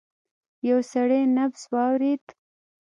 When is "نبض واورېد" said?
1.35-2.23